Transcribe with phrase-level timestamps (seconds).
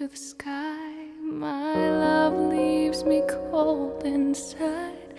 [0.00, 0.92] to the sky.
[1.22, 5.14] My love leaves me cold inside.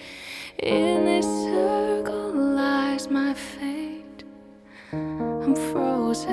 [0.60, 4.24] In this circle lies my fate.
[4.92, 6.28] I'm frozen.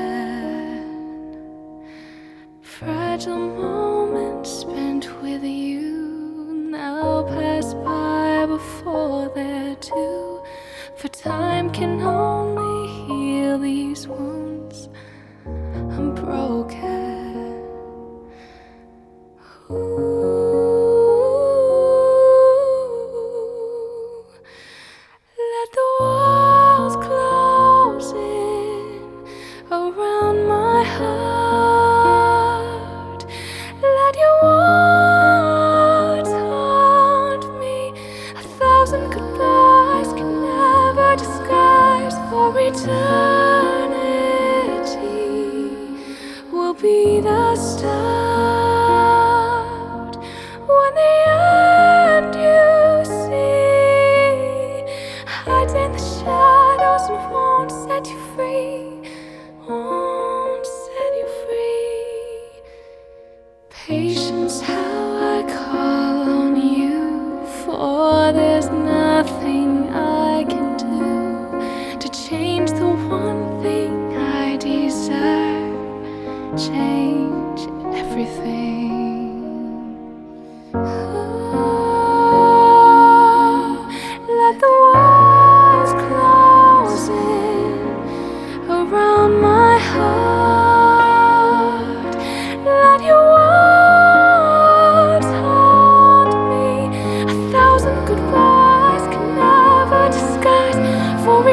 [2.62, 10.42] Fragile moments spent with you now pass by before they're due.
[10.96, 14.88] For time can only heal these wounds.
[38.88, 43.27] Thousand goodbyes can never disguise for eternity.
[64.48, 64.77] Patience, how